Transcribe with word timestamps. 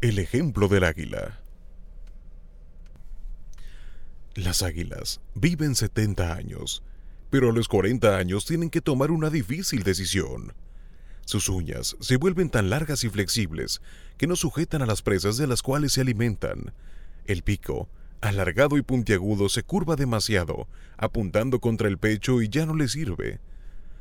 El 0.00 0.20
ejemplo 0.20 0.68
del 0.68 0.84
águila. 0.84 1.40
Las 4.36 4.62
águilas 4.62 5.20
viven 5.34 5.74
70 5.74 6.34
años, 6.34 6.84
pero 7.30 7.50
a 7.50 7.52
los 7.52 7.66
40 7.66 8.16
años 8.16 8.46
tienen 8.46 8.70
que 8.70 8.80
tomar 8.80 9.10
una 9.10 9.28
difícil 9.28 9.82
decisión. 9.82 10.54
Sus 11.24 11.48
uñas 11.48 11.96
se 11.98 12.16
vuelven 12.16 12.48
tan 12.48 12.70
largas 12.70 13.02
y 13.02 13.08
flexibles 13.08 13.82
que 14.18 14.28
no 14.28 14.36
sujetan 14.36 14.82
a 14.82 14.86
las 14.86 15.02
presas 15.02 15.36
de 15.36 15.48
las 15.48 15.62
cuales 15.62 15.94
se 15.94 16.02
alimentan. 16.02 16.74
El 17.24 17.42
pico, 17.42 17.88
alargado 18.20 18.76
y 18.76 18.82
puntiagudo, 18.82 19.48
se 19.48 19.64
curva 19.64 19.96
demasiado, 19.96 20.68
apuntando 20.96 21.58
contra 21.58 21.88
el 21.88 21.98
pecho 21.98 22.40
y 22.40 22.48
ya 22.48 22.66
no 22.66 22.76
le 22.76 22.86
sirve. 22.86 23.40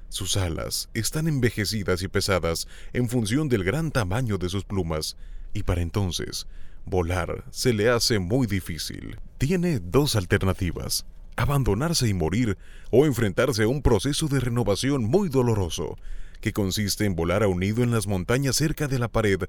Sus 0.10 0.38
alas 0.38 0.90
están 0.94 1.28
envejecidas 1.28 2.04
y 2.04 2.08
pesadas 2.08 2.68
en 2.94 3.10
función 3.10 3.50
del 3.50 3.64
gran 3.64 3.90
tamaño 3.90 4.38
de 4.38 4.50
sus 4.50 4.64
plumas, 4.64 5.18
y 5.58 5.64
para 5.64 5.82
entonces 5.82 6.46
volar 6.86 7.44
se 7.50 7.74
le 7.74 7.90
hace 7.90 8.20
muy 8.20 8.48
difícil. 8.48 9.20
Tiene 9.38 9.80
dos 9.80 10.16
alternativas, 10.16 11.06
abandonarse 11.36 12.08
y 12.08 12.14
morir 12.14 12.58
o 12.92 13.06
enfrentarse 13.06 13.64
a 13.64 13.68
un 13.68 13.82
proceso 13.82 14.28
de 14.28 14.40
renovación 14.40 15.04
muy 15.04 15.30
doloroso, 15.30 15.98
que 16.42 16.54
consiste 16.54 17.06
en 17.06 17.16
volar 17.16 17.42
a 17.42 17.48
un 17.48 17.60
nido 17.60 17.84
en 17.84 17.92
las 17.92 18.06
montañas 18.06 18.56
cerca 18.56 18.88
de 18.88 19.00
la 19.00 19.08
pared 19.08 19.40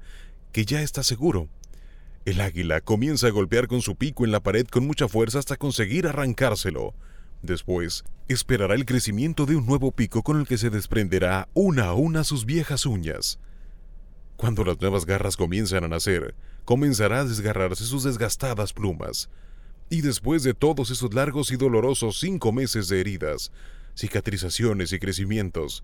que 0.51 0.65
ya 0.65 0.81
está 0.81 1.03
seguro. 1.03 1.49
El 2.25 2.41
águila 2.41 2.81
comienza 2.81 3.27
a 3.27 3.31
golpear 3.31 3.69
con 3.69 3.83
su 3.83 3.95
pico 3.95 4.25
en 4.25 4.33
la 4.33 4.41
pared 4.41 4.67
con 4.67 4.87
mucha 4.87 5.09
fuerza 5.09 5.39
hasta 5.39 5.57
conseguir 5.57 6.07
arrancárselo. 6.07 6.95
Después, 7.43 8.05
esperará 8.29 8.75
el 8.75 8.87
crecimiento 8.87 9.45
de 9.45 9.57
un 9.57 9.67
nuevo 9.67 9.93
pico 9.93 10.23
con 10.23 10.41
el 10.41 10.47
que 10.47 10.59
se 10.59 10.71
desprenderá 10.71 11.49
una 11.53 11.85
a 11.85 11.95
una 11.95 12.25
sus 12.25 12.47
viejas 12.47 12.87
uñas. 12.87 13.39
Cuando 14.39 14.63
las 14.63 14.81
nuevas 14.81 15.05
garras 15.05 15.37
comienzan 15.37 15.83
a 15.83 15.89
nacer, 15.89 16.37
comenzará 16.65 17.23
a 17.23 17.25
desgarrarse 17.25 17.85
sus 17.85 18.05
desgastadas 18.05 18.73
plumas. 18.73 19.29
Y 19.91 20.01
después 20.01 20.45
de 20.45 20.55
todos 20.55 20.93
esos 20.93 21.13
largos 21.13 21.51
y 21.51 21.57
dolorosos 21.57 22.21
cinco 22.21 22.53
meses 22.53 22.89
de 22.89 23.01
heridas, 23.01 23.51
cicatrizaciones 23.97 24.93
y 24.93 25.01
crecimientos, 25.01 25.83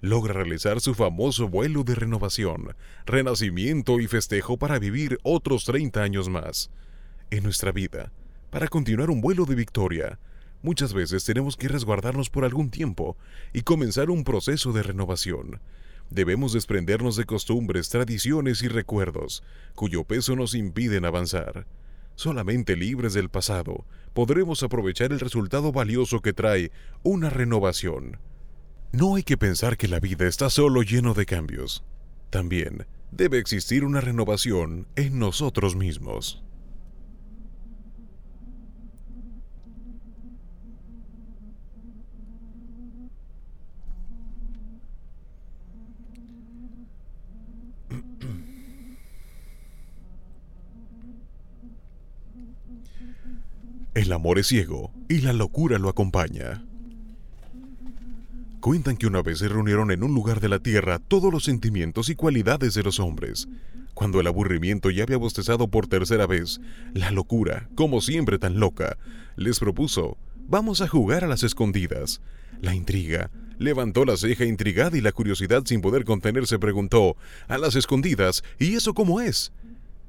logra 0.00 0.34
realizar 0.34 0.80
su 0.80 0.94
famoso 0.94 1.48
vuelo 1.48 1.82
de 1.82 1.96
renovación, 1.96 2.76
renacimiento 3.06 3.98
y 3.98 4.06
festejo 4.06 4.56
para 4.56 4.78
vivir 4.78 5.18
otros 5.24 5.64
30 5.64 6.00
años 6.00 6.28
más. 6.28 6.70
En 7.30 7.42
nuestra 7.42 7.72
vida, 7.72 8.12
para 8.50 8.68
continuar 8.68 9.10
un 9.10 9.20
vuelo 9.20 9.46
de 9.46 9.56
victoria, 9.56 10.20
muchas 10.62 10.94
veces 10.94 11.24
tenemos 11.24 11.56
que 11.56 11.66
resguardarnos 11.66 12.30
por 12.30 12.44
algún 12.44 12.70
tiempo 12.70 13.16
y 13.52 13.62
comenzar 13.62 14.10
un 14.10 14.22
proceso 14.22 14.72
de 14.72 14.84
renovación. 14.84 15.58
Debemos 16.10 16.52
desprendernos 16.52 17.16
de 17.16 17.24
costumbres, 17.24 17.88
tradiciones 17.88 18.62
y 18.62 18.68
recuerdos, 18.68 19.42
cuyo 19.74 20.04
peso 20.04 20.36
nos 20.36 20.54
impiden 20.54 21.04
avanzar. 21.04 21.66
Solamente 22.14 22.76
libres 22.76 23.12
del 23.12 23.28
pasado, 23.28 23.84
podremos 24.14 24.62
aprovechar 24.62 25.12
el 25.12 25.20
resultado 25.20 25.72
valioso 25.72 26.20
que 26.20 26.32
trae 26.32 26.70
una 27.02 27.28
renovación. 27.28 28.18
No 28.92 29.16
hay 29.16 29.22
que 29.22 29.36
pensar 29.36 29.76
que 29.76 29.88
la 29.88 30.00
vida 30.00 30.26
está 30.26 30.48
solo 30.48 30.82
lleno 30.82 31.12
de 31.12 31.26
cambios. 31.26 31.84
También 32.30 32.86
debe 33.10 33.38
existir 33.38 33.84
una 33.84 34.00
renovación 34.00 34.86
en 34.96 35.18
nosotros 35.18 35.76
mismos. 35.76 36.42
El 53.94 54.12
amor 54.12 54.38
es 54.38 54.48
ciego 54.48 54.92
y 55.08 55.20
la 55.20 55.32
locura 55.32 55.78
lo 55.78 55.88
acompaña. 55.88 56.64
Cuentan 58.60 58.96
que 58.96 59.06
una 59.06 59.22
vez 59.22 59.38
se 59.38 59.48
reunieron 59.48 59.90
en 59.90 60.02
un 60.02 60.14
lugar 60.14 60.40
de 60.40 60.48
la 60.48 60.58
tierra 60.58 60.98
todos 60.98 61.32
los 61.32 61.44
sentimientos 61.44 62.10
y 62.10 62.14
cualidades 62.14 62.74
de 62.74 62.82
los 62.82 62.98
hombres. 63.00 63.48
Cuando 63.94 64.20
el 64.20 64.26
aburrimiento 64.26 64.90
ya 64.90 65.04
había 65.04 65.16
bostezado 65.16 65.68
por 65.68 65.86
tercera 65.86 66.26
vez, 66.26 66.60
la 66.92 67.10
locura, 67.10 67.68
como 67.74 68.00
siempre 68.00 68.38
tan 68.38 68.60
loca, 68.60 68.98
les 69.36 69.58
propuso, 69.58 70.18
vamos 70.48 70.80
a 70.82 70.88
jugar 70.88 71.24
a 71.24 71.28
las 71.28 71.42
escondidas. 71.42 72.20
La 72.60 72.74
intriga 72.74 73.30
levantó 73.58 74.04
la 74.04 74.16
ceja 74.16 74.44
intrigada 74.44 74.98
y 74.98 75.00
la 75.00 75.12
curiosidad 75.12 75.62
sin 75.64 75.80
poder 75.80 76.04
contenerse 76.04 76.58
preguntó, 76.58 77.16
a 77.48 77.58
las 77.58 77.74
escondidas, 77.76 78.44
¿y 78.58 78.74
eso 78.74 78.92
cómo 78.92 79.20
es? 79.20 79.52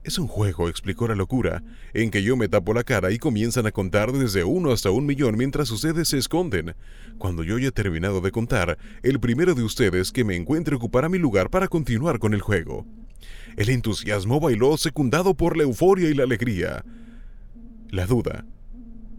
Es 0.08 0.18
un 0.18 0.28
juego, 0.28 0.70
explicó 0.70 1.06
la 1.10 1.16
locura, 1.16 1.64
en 1.94 2.12
que 2.12 2.24
yo 2.24 2.38
me 2.38 2.48
tapo 2.48 2.74
la 2.74 2.86
cara 2.86 3.12
y 3.12 3.18
comienzan 3.18 3.66
a 3.68 3.74
contar 3.74 4.14
desde 4.14 4.46
uno 4.46 4.72
hasta 4.72 4.90
un 4.90 5.06
millón 5.06 5.36
mientras 5.36 5.70
ustedes 5.70 6.08
se 6.08 6.18
esconden. 6.18 6.76
Cuando 7.18 7.44
yo 7.44 7.58
haya 7.58 7.72
terminado 7.72 8.22
de 8.22 8.32
contar, 8.32 8.78
el 9.04 9.20
primero 9.20 9.54
de 9.54 9.64
ustedes 9.64 10.14
que 10.14 10.24
me 10.24 10.38
encuentre 10.38 10.78
ocupará 10.78 11.10
mi 11.10 11.18
lugar 11.18 11.50
para 11.50 11.68
continuar 11.68 12.20
con 12.20 12.34
el 12.34 12.40
juego. 12.40 12.86
El 13.58 13.68
entusiasmo 13.68 14.40
bailó 14.40 14.78
secundado 14.78 15.34
por 15.34 15.58
la 15.58 15.64
euforia 15.64 16.10
y 16.10 16.14
la 16.14 16.24
alegría. 16.24 16.86
La 17.90 18.06
duda 18.06 18.46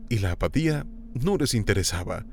y 0.08 0.20
la 0.20 0.32
apatía 0.32 0.86
no 1.12 1.36
les 1.36 1.52
interesaba. 1.52 2.24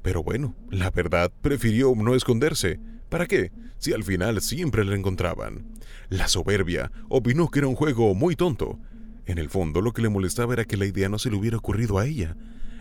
Pero 0.00 0.22
bueno, 0.22 0.54
la 0.70 0.92
verdad 0.92 1.32
prefirió 1.42 1.92
no 1.96 2.14
esconderse. 2.14 2.78
¿Para 3.14 3.28
qué? 3.28 3.52
Si 3.78 3.92
al 3.92 4.02
final 4.02 4.40
siempre 4.40 4.84
la 4.84 4.96
encontraban. 4.96 5.64
La 6.08 6.26
soberbia 6.26 6.90
opinó 7.08 7.48
que 7.48 7.60
era 7.60 7.68
un 7.68 7.76
juego 7.76 8.12
muy 8.12 8.34
tonto. 8.34 8.80
En 9.24 9.38
el 9.38 9.50
fondo 9.50 9.80
lo 9.82 9.92
que 9.92 10.02
le 10.02 10.08
molestaba 10.08 10.54
era 10.54 10.64
que 10.64 10.76
la 10.76 10.86
idea 10.86 11.08
no 11.08 11.20
se 11.20 11.30
le 11.30 11.36
hubiera 11.36 11.58
ocurrido 11.58 12.00
a 12.00 12.08
ella. 12.08 12.36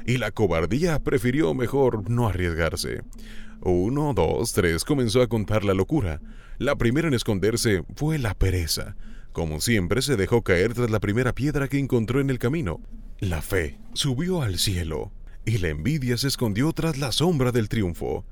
Y 0.07 0.17
la 0.17 0.31
cobardía 0.31 0.97
prefirió 0.97 1.53
mejor 1.53 2.09
no 2.09 2.27
arriesgarse. 2.27 3.03
Uno, 3.61 4.15
dos, 4.15 4.53
tres, 4.53 4.83
comenzó 4.85 5.21
a 5.21 5.27
contar 5.27 5.63
la 5.63 5.75
locura. 5.75 6.19
La 6.57 6.77
primera 6.77 7.07
en 7.07 7.13
esconderse 7.13 7.83
fue 7.95 8.17
la 8.17 8.33
pereza. 8.33 8.95
Como 9.33 9.61
siempre, 9.61 10.01
se 10.01 10.15
dejó 10.15 10.41
caer 10.41 10.73
tras 10.73 10.89
la 10.89 10.99
primera 10.99 11.35
piedra 11.35 11.67
que 11.67 11.77
encontró 11.77 12.21
en 12.21 12.31
el 12.31 12.39
camino. 12.39 12.81
La 13.19 13.43
fe 13.43 13.77
subió 13.93 14.41
al 14.41 14.57
cielo, 14.57 15.11
y 15.45 15.59
la 15.59 15.67
envidia 15.67 16.17
se 16.17 16.27
escondió 16.27 16.73
tras 16.73 16.97
la 16.97 17.11
sombra 17.11 17.51
del 17.51 17.69
triunfo 17.69 18.25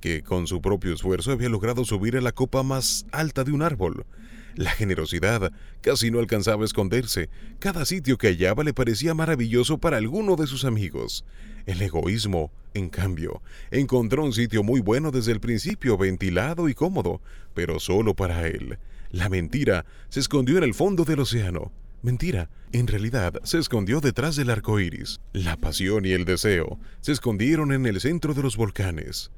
que 0.00 0.22
con 0.22 0.46
su 0.46 0.60
propio 0.60 0.94
esfuerzo 0.94 1.32
había 1.32 1.48
logrado 1.48 1.84
subir 1.84 2.16
a 2.16 2.20
la 2.20 2.32
copa 2.32 2.62
más 2.62 3.06
alta 3.12 3.44
de 3.44 3.52
un 3.52 3.62
árbol. 3.62 4.06
La 4.54 4.70
generosidad 4.70 5.52
casi 5.82 6.10
no 6.10 6.18
alcanzaba 6.18 6.62
a 6.62 6.64
esconderse. 6.64 7.28
Cada 7.60 7.84
sitio 7.84 8.18
que 8.18 8.28
hallaba 8.28 8.64
le 8.64 8.74
parecía 8.74 9.14
maravilloso 9.14 9.78
para 9.78 9.98
alguno 9.98 10.34
de 10.34 10.48
sus 10.48 10.64
amigos. 10.64 11.24
El 11.66 11.80
egoísmo, 11.80 12.50
en 12.74 12.88
cambio, 12.88 13.40
encontró 13.70 14.24
un 14.24 14.32
sitio 14.32 14.62
muy 14.62 14.80
bueno 14.80 15.10
desde 15.10 15.32
el 15.32 15.40
principio, 15.40 15.96
ventilado 15.96 16.68
y 16.68 16.74
cómodo, 16.74 17.20
pero 17.54 17.78
solo 17.78 18.14
para 18.14 18.48
él. 18.48 18.78
La 19.10 19.28
mentira 19.28 19.86
se 20.08 20.20
escondió 20.20 20.58
en 20.58 20.64
el 20.64 20.74
fondo 20.74 21.04
del 21.04 21.20
océano. 21.20 21.70
Mentira, 22.02 22.50
en 22.72 22.86
realidad 22.86 23.40
se 23.44 23.58
escondió 23.58 24.00
detrás 24.00 24.36
del 24.36 24.50
arco 24.50 24.78
iris. 24.80 25.20
La 25.32 25.56
pasión 25.56 26.04
y 26.04 26.12
el 26.12 26.24
deseo 26.24 26.78
se 27.00 27.12
escondieron 27.12 27.72
en 27.72 27.86
el 27.86 28.00
centro 28.00 28.34
de 28.34 28.42
los 28.42 28.56
volcanes. 28.56 29.30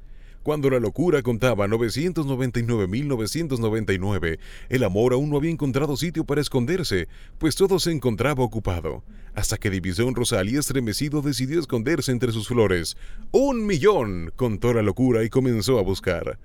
Cuando 0.43 0.69
la 0.71 0.79
locura 0.79 1.21
contaba 1.21 1.67
999.999, 1.67 4.39
el 4.69 4.83
amor 4.83 5.13
aún 5.13 5.29
no 5.29 5.37
había 5.37 5.51
encontrado 5.51 5.95
sitio 5.95 6.25
para 6.25 6.41
esconderse, 6.41 7.07
pues 7.37 7.55
todo 7.55 7.77
se 7.77 7.91
encontraba 7.91 8.43
ocupado, 8.43 9.03
hasta 9.35 9.57
que 9.57 9.69
divisó 9.69 10.07
un 10.07 10.15
rosal 10.15 10.49
y 10.49 10.57
estremecido 10.57 11.21
decidió 11.21 11.59
esconderse 11.59 12.11
entre 12.11 12.31
sus 12.31 12.47
flores. 12.47 12.97
¡Un 13.31 13.67
millón! 13.67 14.33
contó 14.35 14.73
la 14.73 14.81
locura 14.81 15.23
y 15.23 15.29
comenzó 15.29 15.77
a 15.77 15.83
buscar. 15.83 16.39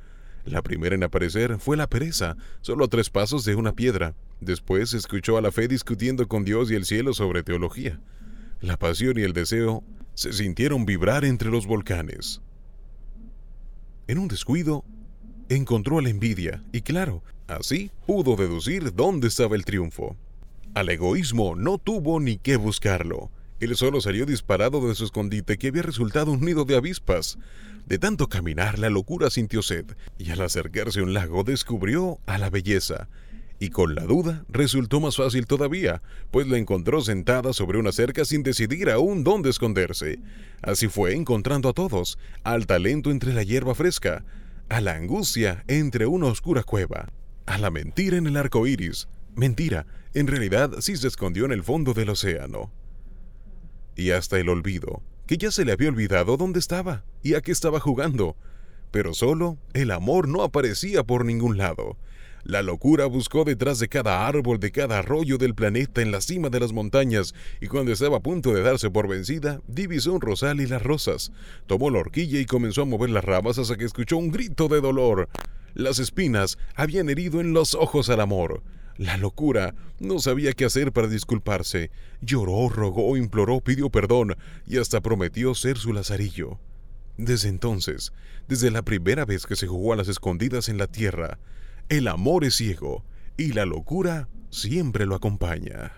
La 0.44 0.60
primera 0.60 0.94
en 0.94 1.02
aparecer 1.02 1.58
fue 1.58 1.78
la 1.78 1.88
pereza, 1.88 2.36
solo 2.60 2.84
a 2.84 2.88
tres 2.88 3.08
pasos 3.08 3.46
de 3.46 3.54
una 3.54 3.72
piedra. 3.72 4.14
Después 4.40 4.92
escuchó 4.92 5.38
a 5.38 5.40
la 5.40 5.52
fe 5.52 5.68
discutiendo 5.68 6.28
con 6.28 6.44
Dios 6.44 6.70
y 6.70 6.74
el 6.74 6.84
cielo 6.84 7.14
sobre 7.14 7.42
teología. 7.42 7.98
La 8.60 8.76
pasión 8.76 9.18
y 9.18 9.22
el 9.22 9.32
deseo 9.32 9.82
se 10.12 10.34
sintieron 10.34 10.84
vibrar 10.84 11.24
entre 11.24 11.48
los 11.50 11.66
volcanes. 11.66 12.42
En 14.08 14.18
un 14.18 14.28
descuido, 14.28 14.84
encontró 15.48 15.98
a 15.98 16.02
la 16.02 16.10
envidia 16.10 16.62
y 16.72 16.82
claro, 16.82 17.24
así 17.48 17.90
pudo 18.06 18.36
deducir 18.36 18.94
dónde 18.94 19.26
estaba 19.28 19.56
el 19.56 19.64
triunfo. 19.64 20.16
Al 20.74 20.88
egoísmo 20.90 21.56
no 21.56 21.78
tuvo 21.78 22.20
ni 22.20 22.38
qué 22.38 22.56
buscarlo. 22.56 23.30
Él 23.58 23.74
solo 23.74 24.00
salió 24.00 24.26
disparado 24.26 24.86
de 24.86 24.94
su 24.94 25.04
escondite 25.04 25.56
que 25.58 25.68
había 25.68 25.82
resultado 25.82 26.30
un 26.30 26.42
nido 26.42 26.64
de 26.64 26.76
avispas. 26.76 27.38
De 27.86 27.98
tanto 27.98 28.28
caminar, 28.28 28.78
la 28.78 28.90
locura 28.90 29.30
sintió 29.30 29.62
sed, 29.62 29.86
y 30.18 30.30
al 30.30 30.42
acercarse 30.42 31.00
a 31.00 31.02
un 31.02 31.14
lago 31.14 31.42
descubrió 31.42 32.20
a 32.26 32.38
la 32.38 32.50
belleza, 32.50 33.08
y 33.58 33.70
con 33.70 33.94
la 33.94 34.04
duda 34.04 34.44
resultó 34.48 35.00
más 35.00 35.16
fácil 35.16 35.46
todavía, 35.46 36.02
pues 36.30 36.46
la 36.46 36.58
encontró 36.58 37.00
sentada 37.00 37.52
sobre 37.52 37.78
una 37.78 37.92
cerca 37.92 38.24
sin 38.24 38.42
decidir 38.42 38.90
aún 38.90 39.24
dónde 39.24 39.50
esconderse. 39.50 40.18
Así 40.62 40.88
fue 40.88 41.14
encontrando 41.14 41.68
a 41.68 41.72
todos, 41.72 42.18
al 42.44 42.66
talento 42.66 43.10
entre 43.10 43.32
la 43.32 43.42
hierba 43.42 43.74
fresca, 43.74 44.24
a 44.68 44.80
la 44.80 44.94
angustia 44.94 45.64
entre 45.68 46.06
una 46.06 46.26
oscura 46.26 46.62
cueva, 46.62 47.08
a 47.46 47.58
la 47.58 47.70
mentira 47.70 48.16
en 48.16 48.26
el 48.26 48.36
arco 48.36 48.66
iris, 48.66 49.08
Mentira, 49.36 49.86
en 50.14 50.28
realidad 50.28 50.72
sí 50.80 50.96
se 50.96 51.08
escondió 51.08 51.44
en 51.44 51.52
el 51.52 51.62
fondo 51.62 51.92
del 51.92 52.08
océano. 52.08 52.72
Y 53.94 54.12
hasta 54.12 54.40
el 54.40 54.48
olvido, 54.48 55.02
que 55.26 55.36
ya 55.36 55.50
se 55.50 55.66
le 55.66 55.72
había 55.72 55.90
olvidado 55.90 56.38
dónde 56.38 56.58
estaba 56.58 57.04
y 57.22 57.34
a 57.34 57.42
qué 57.42 57.52
estaba 57.52 57.78
jugando. 57.78 58.34
Pero 58.90 59.12
solo 59.12 59.58
el 59.74 59.90
amor 59.90 60.26
no 60.26 60.42
aparecía 60.42 61.04
por 61.04 61.26
ningún 61.26 61.58
lado. 61.58 61.98
La 62.46 62.62
locura 62.62 63.06
buscó 63.06 63.42
detrás 63.42 63.80
de 63.80 63.88
cada 63.88 64.24
árbol, 64.24 64.60
de 64.60 64.70
cada 64.70 65.00
arroyo 65.00 65.36
del 65.36 65.56
planeta 65.56 66.00
en 66.00 66.12
la 66.12 66.20
cima 66.20 66.48
de 66.48 66.60
las 66.60 66.72
montañas, 66.72 67.34
y 67.60 67.66
cuando 67.66 67.90
estaba 67.90 68.18
a 68.18 68.22
punto 68.22 68.54
de 68.54 68.62
darse 68.62 68.88
por 68.88 69.08
vencida, 69.08 69.60
divisó 69.66 70.12
un 70.12 70.20
rosal 70.20 70.60
y 70.60 70.66
las 70.68 70.80
rosas. 70.80 71.32
Tomó 71.66 71.90
la 71.90 71.98
horquilla 71.98 72.38
y 72.38 72.46
comenzó 72.46 72.82
a 72.82 72.84
mover 72.84 73.10
las 73.10 73.24
ramas 73.24 73.58
hasta 73.58 73.76
que 73.76 73.84
escuchó 73.84 74.16
un 74.16 74.30
grito 74.30 74.68
de 74.68 74.80
dolor. 74.80 75.28
Las 75.74 75.98
espinas 75.98 76.56
habían 76.76 77.10
herido 77.10 77.40
en 77.40 77.52
los 77.52 77.74
ojos 77.74 78.10
al 78.10 78.20
amor. 78.20 78.62
La 78.96 79.16
locura 79.16 79.74
no 79.98 80.20
sabía 80.20 80.52
qué 80.52 80.66
hacer 80.66 80.92
para 80.92 81.08
disculparse. 81.08 81.90
Lloró, 82.20 82.68
rogó, 82.68 83.16
imploró, 83.16 83.60
pidió 83.60 83.90
perdón 83.90 84.36
y 84.68 84.78
hasta 84.78 85.00
prometió 85.00 85.52
ser 85.56 85.78
su 85.78 85.92
lazarillo. 85.92 86.60
Desde 87.16 87.48
entonces, 87.48 88.12
desde 88.46 88.70
la 88.70 88.82
primera 88.82 89.24
vez 89.24 89.46
que 89.46 89.56
se 89.56 89.66
jugó 89.66 89.92
a 89.92 89.96
las 89.96 90.06
escondidas 90.06 90.68
en 90.68 90.78
la 90.78 90.86
tierra, 90.86 91.40
el 91.88 92.08
amor 92.08 92.44
es 92.44 92.56
ciego 92.56 93.04
y 93.36 93.52
la 93.52 93.64
locura 93.64 94.28
siempre 94.50 95.06
lo 95.06 95.14
acompaña. 95.14 95.92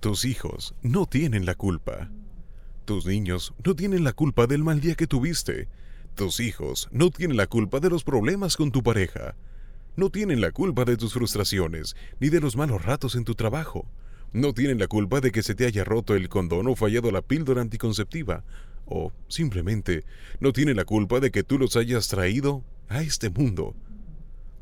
Tus 0.00 0.24
hijos 0.24 0.74
no 0.82 1.06
tienen 1.06 1.46
la 1.46 1.54
culpa. 1.56 2.10
Tus 2.84 3.06
niños 3.06 3.54
no 3.64 3.74
tienen 3.74 4.04
la 4.04 4.12
culpa 4.12 4.46
del 4.46 4.62
mal 4.62 4.80
día 4.80 4.94
que 4.94 5.08
tuviste. 5.08 5.68
Tus 6.14 6.38
hijos 6.38 6.88
no 6.92 7.10
tienen 7.10 7.36
la 7.36 7.48
culpa 7.48 7.80
de 7.80 7.90
los 7.90 8.04
problemas 8.04 8.56
con 8.56 8.70
tu 8.70 8.82
pareja. 8.82 9.34
No 9.96 10.10
tienen 10.10 10.40
la 10.40 10.52
culpa 10.52 10.84
de 10.84 10.96
tus 10.96 11.12
frustraciones 11.12 11.96
ni 12.20 12.28
de 12.28 12.40
los 12.40 12.56
malos 12.56 12.84
ratos 12.84 13.16
en 13.16 13.24
tu 13.24 13.34
trabajo. 13.34 13.90
No 14.36 14.52
tienen 14.52 14.78
la 14.78 14.86
culpa 14.86 15.22
de 15.22 15.32
que 15.32 15.42
se 15.42 15.54
te 15.54 15.64
haya 15.64 15.82
roto 15.82 16.14
el 16.14 16.28
condón 16.28 16.68
o 16.68 16.76
fallado 16.76 17.10
la 17.10 17.22
píldora 17.22 17.62
anticonceptiva. 17.62 18.44
O 18.84 19.10
simplemente 19.28 20.04
no 20.40 20.52
tienen 20.52 20.76
la 20.76 20.84
culpa 20.84 21.20
de 21.20 21.30
que 21.30 21.42
tú 21.42 21.58
los 21.58 21.74
hayas 21.74 22.08
traído 22.08 22.62
a 22.90 23.00
este 23.00 23.30
mundo. 23.30 23.74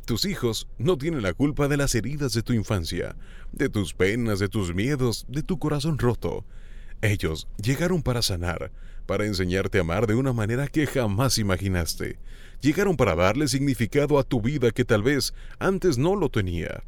Tus 0.05 0.26
hijos 0.26 0.69
no 0.79 0.97
tienen 0.97 1.23
la 1.23 1.32
culpa 1.32 1.67
de 1.67 1.76
las 1.76 1.97
heridas 1.97 2.32
de 2.35 2.44
tu 2.44 2.53
infancia, 2.53 3.17
de 3.50 3.69
tus 3.69 3.94
penas, 3.94 4.38
de 4.38 4.49
tus 4.49 4.73
miedos, 4.73 5.26
de 5.26 5.43
tu 5.43 5.59
corazón 5.59 5.99
roto. 5.99 6.44
Ellos 7.03 7.49
llegaron 7.61 8.00
para 8.05 8.23
sanar, 8.23 8.70
para 9.06 9.27
enseñarte 9.27 9.79
a 9.79 9.81
amar 9.81 10.06
de 10.06 10.15
una 10.15 10.32
manera 10.32 10.69
que 10.69 10.87
jamás 10.87 11.37
imaginaste. 11.38 12.20
Llegaron 12.61 12.97
para 12.97 13.17
darle 13.17 13.49
significado 13.49 14.20
a 14.20 14.23
tu 14.23 14.41
vida 14.41 14.70
que 14.70 14.85
tal 14.85 15.03
vez 15.03 15.35
antes 15.59 15.99
no 15.99 16.15
lo 16.15 16.29
tenía 16.29 16.85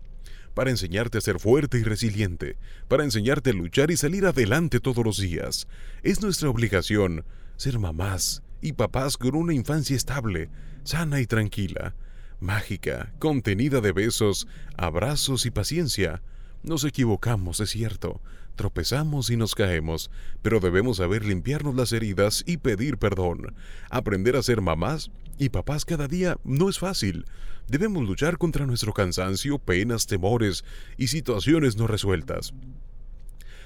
para 0.57 0.71
enseñarte 0.71 1.19
a 1.19 1.21
ser 1.21 1.39
fuerte 1.39 1.79
y 1.79 1.83
resiliente, 1.83 2.57
para 2.89 3.05
enseñarte 3.05 3.51
a 3.51 3.53
luchar 3.53 3.91
y 3.91 3.99
salir 3.99 4.25
adelante 4.25 4.81
todos 4.81 5.05
los 5.05 5.19
días. 5.19 5.69
Es 6.03 6.23
nuestra 6.23 6.49
obligación 6.49 7.27
ser 7.59 7.79
mamás 7.79 8.43
y 8.63 8.73
papás 8.73 9.19
con 9.19 9.35
una 9.35 9.53
infancia 9.53 9.95
estable, 9.95 10.49
sana 10.83 11.21
y 11.21 11.27
tranquila, 11.27 11.95
mágica, 12.41 13.13
contenida 13.19 13.83
de 13.83 13.93
besos, 13.93 14.49
abrazos 14.79 15.45
y 15.45 15.51
paciencia. 15.51 16.23
Nos 16.63 16.85
equivocamos, 16.85 17.61
es 17.61 17.69
cierto, 17.69 18.23
tropezamos 18.55 19.29
y 19.29 19.37
nos 19.37 19.55
caemos, 19.55 20.11
pero 20.41 20.59
debemos 20.59 20.97
saber 20.97 21.27
limpiarnos 21.27 21.75
las 21.75 21.93
heridas 21.93 22.43
y 22.47 22.57
pedir 22.57 22.97
perdón. 22.97 23.55
Aprender 23.91 24.37
a 24.37 24.43
ser 24.43 24.63
mamás 24.63 25.11
y 25.39 25.51
papás 25.51 25.85
cada 25.85 26.09
día 26.09 26.39
no 26.45 26.69
es 26.69 26.79
fácil. 26.79 27.25
Debemos 27.69 28.05
luchar 28.05 28.39
contra 28.39 28.67
nuestro 28.67 28.93
cansancio, 28.93 29.59
penas, 29.59 30.07
temores 30.07 30.65
y 30.97 31.09
situaciones 31.09 31.77
no 31.77 31.87
resueltas. 31.87 32.55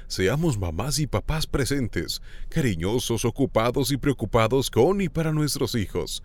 Seamos 0.09 0.59
mamás 0.59 0.99
y 0.99 1.07
papás 1.07 1.47
presentes, 1.47 2.21
cariñosos, 2.49 3.25
ocupados 3.25 3.93
y 3.93 3.97
preocupados 3.97 4.71
con 4.71 5.01
y 5.01 5.09
para 5.09 5.33
nuestros 5.33 5.75
hijos. 5.77 6.25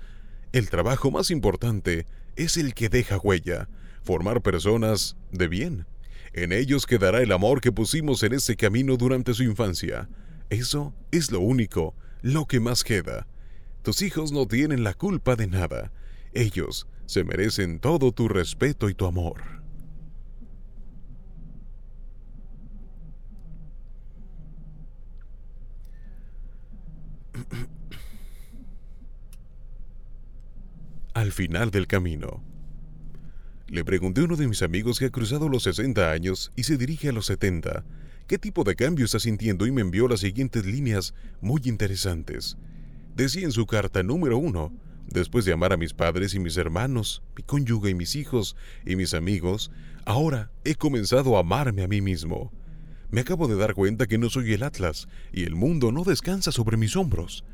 El 0.54 0.70
trabajo 0.70 1.12
más 1.12 1.30
importante 1.30 2.08
es 2.36 2.58
el 2.58 2.74
que 2.74 2.90
deja 2.90 3.18
huella, 3.18 3.70
formar 4.04 4.42
personas 4.42 5.18
de 5.32 5.48
bien. 5.48 5.86
En 6.34 6.52
ellos 6.52 6.86
quedará 6.86 7.22
el 7.22 7.32
amor 7.32 7.62
que 7.62 7.72
pusimos 7.72 8.24
en 8.24 8.34
ese 8.34 8.56
camino 8.56 8.98
durante 8.98 9.34
su 9.34 9.44
infancia. 9.44 10.10
Eso 10.50 10.94
es 11.12 11.32
lo 11.32 11.40
único, 11.40 11.94
lo 12.22 12.46
que 12.46 12.60
más 12.60 12.84
queda. 12.84 13.28
Tus 13.86 14.02
hijos 14.02 14.32
no 14.32 14.48
tienen 14.48 14.84
la 14.84 14.96
culpa 14.96 15.36
de 15.36 15.46
nada. 15.46 15.92
Ellos 16.34 16.88
se 17.06 17.24
merecen 17.24 17.80
todo 17.80 18.12
tu 18.12 18.28
respeto 18.28 18.90
y 18.90 18.96
tu 18.96 19.06
amor. 19.06 19.44
Al 31.14 31.32
final 31.32 31.70
del 31.70 31.86
camino. 31.86 32.44
Le 33.68 33.86
pregunté 33.86 34.22
a 34.22 34.24
uno 34.24 34.36
de 34.36 34.48
mis 34.48 34.64
amigos 34.64 34.98
que 34.98 35.06
ha 35.06 35.12
cruzado 35.12 35.48
los 35.48 35.62
60 35.62 36.10
años 36.10 36.52
y 36.56 36.64
se 36.64 36.78
dirige 36.78 37.10
a 37.10 37.12
los 37.12 37.28
70, 37.28 37.86
qué 38.26 38.40
tipo 38.40 38.64
de 38.64 38.76
cambio 38.76 39.06
está 39.06 39.20
sintiendo 39.20 39.68
y 39.68 39.72
me 39.72 39.82
envió 39.82 40.08
las 40.08 40.22
siguientes 40.22 40.66
líneas 40.66 41.14
muy 41.40 41.62
interesantes. 41.66 42.58
Decía 43.16 43.46
en 43.46 43.52
su 43.52 43.66
carta 43.66 44.04
número 44.04 44.38
uno, 44.38 44.72
Después 45.08 45.46
de 45.46 45.54
amar 45.54 45.72
a 45.72 45.78
mis 45.78 45.94
padres 45.94 46.34
y 46.34 46.40
mis 46.40 46.58
hermanos, 46.58 47.22
mi 47.38 47.44
cónyuge 47.44 47.92
y 47.92 47.94
mis 47.94 48.16
hijos 48.16 48.56
y 48.86 48.96
mis 48.96 49.14
amigos, 49.14 49.72
ahora 50.04 50.52
he 50.64 50.76
comenzado 50.76 51.38
a 51.38 51.42
amarme 51.42 51.84
a 51.84 51.88
mí 51.88 52.02
mismo. 52.02 52.52
Me 53.12 53.22
acabo 53.22 53.48
de 53.48 53.56
dar 53.56 53.76
cuenta 53.76 54.08
que 54.08 54.18
no 54.18 54.30
soy 54.30 54.52
el 54.54 54.64
Atlas 54.64 55.08
y 55.32 55.44
el 55.44 55.56
mundo 55.56 55.92
no 55.92 56.04
descansa 56.04 56.52
sobre 56.52 56.76
mis 56.76 56.98
hombros. 56.98 57.46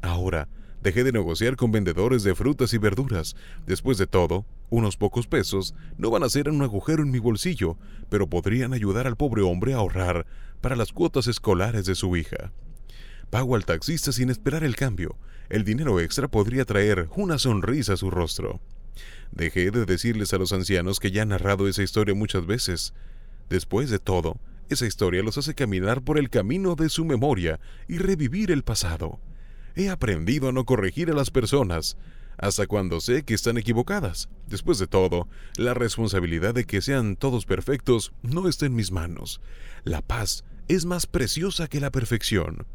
Ahora 0.00 0.48
dejé 0.82 1.04
de 1.04 1.12
negociar 1.12 1.56
con 1.56 1.70
vendedores 1.70 2.22
de 2.22 2.34
frutas 2.34 2.72
y 2.72 2.78
verduras. 2.78 3.36
Después 3.66 3.98
de 3.98 4.06
todo, 4.06 4.46
unos 4.70 4.96
pocos 4.96 5.26
pesos 5.26 5.74
no 5.98 6.10
van 6.10 6.22
a 6.22 6.30
ser 6.30 6.48
un 6.48 6.62
agujero 6.62 7.02
en 7.02 7.10
mi 7.10 7.18
bolsillo, 7.18 7.76
pero 8.08 8.28
podrían 8.28 8.72
ayudar 8.72 9.06
al 9.06 9.16
pobre 9.16 9.42
hombre 9.42 9.74
a 9.74 9.76
ahorrar 9.76 10.26
para 10.60 10.74
las 10.74 10.92
cuotas 10.92 11.26
escolares 11.26 11.84
de 11.84 11.94
su 11.94 12.16
hija. 12.16 12.52
Pago 13.30 13.56
al 13.56 13.66
taxista 13.66 14.10
sin 14.12 14.30
esperar 14.30 14.64
el 14.64 14.74
cambio. 14.76 15.16
El 15.50 15.64
dinero 15.64 16.00
extra 16.00 16.28
podría 16.28 16.64
traer 16.64 17.08
una 17.16 17.38
sonrisa 17.38 17.92
a 17.94 17.96
su 17.96 18.10
rostro. 18.10 18.60
Dejé 19.32 19.70
de 19.70 19.84
decirles 19.84 20.32
a 20.32 20.38
los 20.38 20.52
ancianos 20.52 20.98
que 20.98 21.10
ya 21.10 21.22
han 21.22 21.28
narrado 21.28 21.68
esa 21.68 21.82
historia 21.82 22.14
muchas 22.14 22.46
veces. 22.46 22.94
Después 23.50 23.90
de 23.90 23.98
todo, 23.98 24.38
esa 24.70 24.86
historia 24.86 25.22
los 25.22 25.36
hace 25.36 25.54
caminar 25.54 26.02
por 26.02 26.18
el 26.18 26.30
camino 26.30 26.74
de 26.74 26.88
su 26.88 27.04
memoria 27.04 27.60
y 27.86 27.98
revivir 27.98 28.50
el 28.50 28.62
pasado. 28.62 29.20
He 29.74 29.90
aprendido 29.90 30.48
a 30.48 30.52
no 30.52 30.64
corregir 30.64 31.10
a 31.10 31.14
las 31.14 31.30
personas, 31.30 31.96
hasta 32.38 32.66
cuando 32.66 33.00
sé 33.00 33.24
que 33.24 33.34
están 33.34 33.58
equivocadas. 33.58 34.28
Después 34.46 34.78
de 34.78 34.86
todo, 34.86 35.28
la 35.56 35.74
responsabilidad 35.74 36.54
de 36.54 36.64
que 36.64 36.80
sean 36.80 37.16
todos 37.16 37.46
perfectos 37.46 38.12
no 38.22 38.48
está 38.48 38.66
en 38.66 38.74
mis 38.74 38.90
manos. 38.90 39.40
La 39.84 40.02
paz 40.02 40.44
es 40.68 40.84
más 40.84 41.06
preciosa 41.06 41.68
que 41.68 41.80
la 41.80 41.90
perfección. 41.90 42.66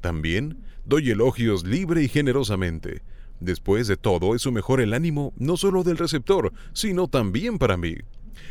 También 0.00 0.58
doy 0.84 1.10
elogios 1.10 1.64
libre 1.64 2.02
y 2.02 2.08
generosamente. 2.08 3.02
Después 3.40 3.86
de 3.86 3.96
todo, 3.96 4.34
eso 4.34 4.52
mejora 4.52 4.82
el 4.82 4.92
ánimo 4.92 5.32
no 5.36 5.56
solo 5.56 5.82
del 5.82 5.96
receptor, 5.96 6.52
sino 6.72 7.08
también 7.08 7.58
para 7.58 7.76
mí. 7.76 7.96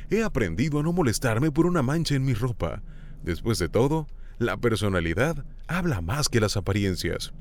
He 0.09 0.23
aprendido 0.23 0.79
a 0.79 0.83
no 0.83 0.93
molestarme 0.93 1.51
por 1.51 1.65
una 1.65 1.81
mancha 1.83 2.15
en 2.15 2.25
mi 2.25 2.33
ropa. 2.33 2.81
Después 3.23 3.59
de 3.59 3.69
todo, 3.69 4.07
la 4.39 4.57
personalidad 4.57 5.45
habla 5.67 6.01
más 6.01 6.29
que 6.29 6.39
las 6.39 6.57
apariencias. 6.57 7.33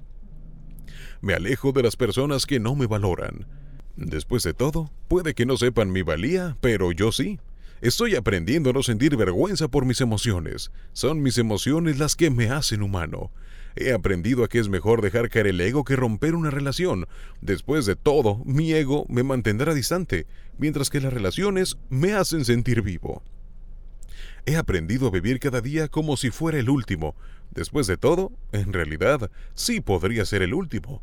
Me 1.21 1.35
alejo 1.35 1.73
de 1.73 1.83
las 1.83 1.97
personas 1.97 2.47
que 2.47 2.61
no 2.61 2.75
me 2.75 2.87
valoran. 2.87 3.47
Después 3.97 4.43
de 4.43 4.55
todo, 4.55 4.93
puede 5.09 5.35
que 5.35 5.47
no 5.47 5.57
sepan 5.57 5.91
mi 5.91 6.03
valía, 6.03 6.57
pero 6.61 6.93
yo 6.93 7.13
sí. 7.13 7.41
Estoy 7.81 8.17
aprendiendo 8.17 8.71
a 8.71 8.73
no 8.73 8.83
sentir 8.83 9.17
vergüenza 9.17 9.69
por 9.69 9.85
mis 9.85 10.01
emociones. 10.01 10.71
Son 10.93 11.23
mis 11.23 11.39
emociones 11.39 11.99
las 11.99 12.17
que 12.17 12.31
me 12.31 12.51
hacen 12.51 12.83
humano. 12.83 13.31
He 13.81 13.93
aprendido 13.93 14.43
a 14.43 14.49
que 14.49 14.59
es 14.59 14.69
mejor 14.69 15.03
dejar 15.03 15.31
caer 15.31 15.47
el 15.47 15.61
ego 15.61 15.85
que 15.85 15.95
romper 15.95 16.35
una 16.35 16.51
relación. 16.51 17.07
Después 17.41 17.87
de 17.87 17.95
todo, 17.95 18.43
mi 18.45 18.73
ego 18.73 19.07
me 19.09 19.23
mantendrá 19.23 19.73
distante, 19.73 20.27
mientras 20.59 20.91
que 20.91 21.01
las 21.01 21.13
relaciones 21.13 21.79
me 21.89 22.13
hacen 22.13 22.45
sentir 22.45 22.83
vivo. 22.83 23.23
He 24.47 24.57
aprendido 24.57 25.07
a 25.07 25.11
vivir 25.13 25.39
cada 25.39 25.61
día 25.61 25.87
como 25.87 26.17
si 26.17 26.31
fuera 26.31 26.59
el 26.59 26.71
último. 26.71 27.15
Después 27.53 27.87
de 27.87 27.97
todo, 27.97 28.33
en 28.51 28.73
realidad, 28.73 29.31
sí 29.55 29.81
podría 29.81 30.25
ser 30.25 30.43
el 30.43 30.55
último. 30.55 31.01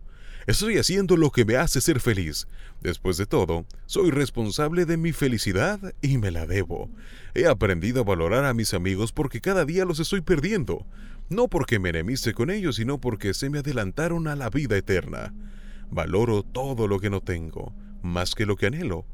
Estoy 0.48 0.78
haciendo 0.78 1.18
lo 1.18 1.32
que 1.32 1.44
me 1.44 1.56
hace 1.56 1.82
ser 1.82 2.00
feliz. 2.00 2.46
Después 2.82 3.18
de 3.18 3.26
todo, 3.26 3.66
soy 3.88 4.12
responsable 4.12 4.86
de 4.86 4.98
mi 4.98 5.12
felicidad 5.12 5.80
y 6.02 6.20
me 6.20 6.30
la 6.30 6.46
debo. 6.46 6.90
He 7.34 7.48
aprendido 7.48 8.02
a 8.02 8.04
valorar 8.04 8.46
a 8.46 8.54
mis 8.54 8.74
amigos 8.76 9.12
porque 9.12 9.42
cada 9.42 9.66
día 9.66 9.86
los 9.86 10.00
estoy 10.00 10.22
perdiendo. 10.22 10.86
No 11.30 11.48
porque 11.48 11.80
me 11.80 11.90
enemiste 11.90 12.34
con 12.34 12.50
ellos, 12.50 12.76
sino 12.76 13.00
porque 13.00 13.34
se 13.34 13.50
me 13.50 13.60
adelantaron 13.60 14.28
a 14.28 14.36
la 14.36 14.50
vida 14.50 14.78
eterna. 14.78 15.34
Valoro 15.90 16.44
todo 16.44 16.88
lo 16.88 17.00
que 17.00 17.10
no 17.10 17.22
tengo, 17.22 17.74
más 18.02 18.36
que 18.36 18.46
lo 18.46 18.56
que 18.56 18.68
anhelo, 18.68 19.06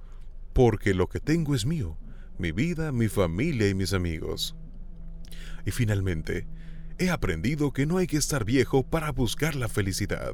porque 0.54 0.94
lo 0.94 1.08
que 1.08 1.20
tengo 1.20 1.56
es 1.56 1.66
mío, 1.66 1.98
mi 2.38 2.52
vida, 2.52 2.92
mi 2.92 3.08
familia 3.08 3.70
y 3.70 3.74
mis 3.74 3.94
amigos. 3.94 4.56
Y 5.66 5.72
finalmente, 5.72 6.48
he 6.98 7.10
aprendido 7.10 7.72
que 7.72 7.86
no 7.86 7.98
hay 7.98 8.08
que 8.08 8.18
estar 8.18 8.44
viejo 8.46 8.84
para 8.84 9.12
buscar 9.12 9.56
la 9.56 9.70
felicidad. 9.70 10.34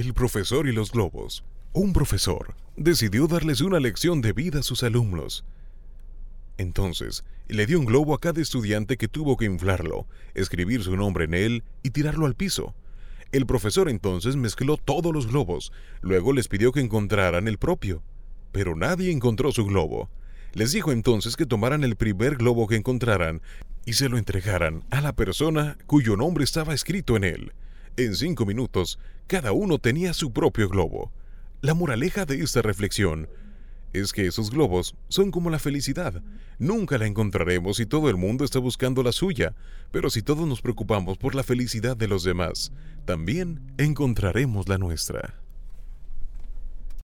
El 0.00 0.14
profesor 0.14 0.66
y 0.66 0.72
los 0.72 0.92
globos. 0.92 1.44
Un 1.74 1.92
profesor 1.92 2.54
decidió 2.74 3.26
darles 3.26 3.60
una 3.60 3.78
lección 3.80 4.22
de 4.22 4.32
vida 4.32 4.60
a 4.60 4.62
sus 4.62 4.82
alumnos. 4.82 5.44
Entonces, 6.56 7.22
le 7.48 7.66
dio 7.66 7.78
un 7.78 7.84
globo 7.84 8.14
a 8.14 8.18
cada 8.18 8.40
estudiante 8.40 8.96
que 8.96 9.08
tuvo 9.08 9.36
que 9.36 9.44
inflarlo, 9.44 10.06
escribir 10.32 10.82
su 10.82 10.96
nombre 10.96 11.26
en 11.26 11.34
él 11.34 11.64
y 11.82 11.90
tirarlo 11.90 12.24
al 12.24 12.34
piso. 12.34 12.74
El 13.30 13.44
profesor 13.44 13.90
entonces 13.90 14.36
mezcló 14.36 14.78
todos 14.78 15.12
los 15.12 15.26
globos, 15.26 15.70
luego 16.00 16.32
les 16.32 16.48
pidió 16.48 16.72
que 16.72 16.80
encontraran 16.80 17.46
el 17.46 17.58
propio. 17.58 18.02
Pero 18.52 18.76
nadie 18.76 19.12
encontró 19.12 19.52
su 19.52 19.66
globo. 19.66 20.08
Les 20.54 20.72
dijo 20.72 20.92
entonces 20.92 21.36
que 21.36 21.44
tomaran 21.44 21.84
el 21.84 21.96
primer 21.96 22.36
globo 22.36 22.68
que 22.68 22.76
encontraran 22.76 23.42
y 23.84 23.92
se 23.92 24.08
lo 24.08 24.16
entregaran 24.16 24.82
a 24.88 25.02
la 25.02 25.12
persona 25.12 25.76
cuyo 25.84 26.16
nombre 26.16 26.44
estaba 26.44 26.72
escrito 26.72 27.18
en 27.18 27.24
él. 27.24 27.52
En 28.00 28.16
cinco 28.16 28.46
minutos, 28.46 28.98
cada 29.26 29.52
uno 29.52 29.76
tenía 29.76 30.14
su 30.14 30.32
propio 30.32 30.70
globo. 30.70 31.12
La 31.60 31.74
moraleja 31.74 32.24
de 32.24 32.42
esta 32.42 32.62
reflexión 32.62 33.28
es 33.92 34.14
que 34.14 34.26
esos 34.26 34.50
globos 34.50 34.94
son 35.08 35.30
como 35.30 35.50
la 35.50 35.58
felicidad. 35.58 36.22
Nunca 36.58 36.96
la 36.96 37.06
encontraremos 37.06 37.76
si 37.76 37.84
todo 37.84 38.08
el 38.08 38.16
mundo 38.16 38.46
está 38.46 38.58
buscando 38.58 39.02
la 39.02 39.12
suya, 39.12 39.54
pero 39.92 40.08
si 40.08 40.22
todos 40.22 40.48
nos 40.48 40.62
preocupamos 40.62 41.18
por 41.18 41.34
la 41.34 41.42
felicidad 41.42 41.94
de 41.94 42.08
los 42.08 42.24
demás, 42.24 42.72
también 43.04 43.70
encontraremos 43.76 44.66
la 44.66 44.78
nuestra. 44.78 45.34